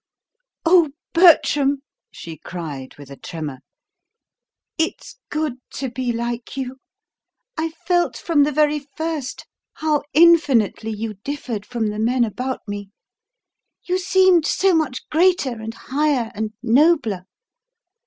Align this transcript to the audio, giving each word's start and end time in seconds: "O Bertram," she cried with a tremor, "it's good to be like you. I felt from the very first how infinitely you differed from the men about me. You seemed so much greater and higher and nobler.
"O 0.65 0.89
Bertram," 1.13 1.83
she 2.11 2.35
cried 2.35 2.97
with 2.97 3.11
a 3.11 3.15
tremor, 3.15 3.59
"it's 4.79 5.19
good 5.29 5.57
to 5.75 5.91
be 5.91 6.11
like 6.11 6.57
you. 6.57 6.77
I 7.55 7.69
felt 7.69 8.17
from 8.17 8.41
the 8.41 8.51
very 8.51 8.79
first 8.97 9.45
how 9.73 10.01
infinitely 10.13 10.89
you 10.89 11.13
differed 11.23 11.67
from 11.67 11.89
the 11.91 11.99
men 11.99 12.23
about 12.23 12.61
me. 12.67 12.89
You 13.83 13.99
seemed 13.99 14.47
so 14.47 14.73
much 14.73 15.07
greater 15.09 15.61
and 15.61 15.75
higher 15.75 16.31
and 16.33 16.53
nobler. 16.63 17.27